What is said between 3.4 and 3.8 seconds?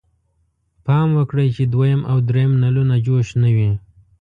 نه وي.